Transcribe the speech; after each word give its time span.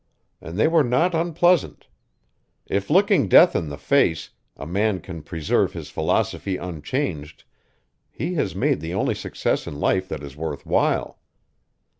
And 0.41 0.57
they 0.57 0.67
were 0.67 0.83
not 0.83 1.13
unpleasant; 1.13 1.85
if, 2.65 2.89
looking 2.89 3.27
death 3.27 3.55
in 3.55 3.69
the 3.69 3.77
face, 3.77 4.31
a 4.57 4.65
man 4.65 4.99
can 4.99 5.21
preserve 5.21 5.73
his 5.73 5.91
philosophy 5.91 6.57
unchanged, 6.57 7.43
he 8.09 8.33
has 8.33 8.55
made 8.55 8.81
the 8.81 8.95
only 8.95 9.13
success 9.13 9.67
in 9.67 9.79
life 9.79 10.09
that 10.09 10.23
is 10.23 10.35
worth 10.35 10.65
while. 10.65 11.19